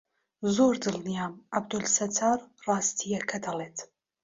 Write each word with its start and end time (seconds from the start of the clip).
زۆر 0.55 0.73
دڵنیام 0.83 1.33
عەبدولستار 1.53 2.37
ڕاستییەکە 2.65 3.37
دەڵێت. 3.45 3.77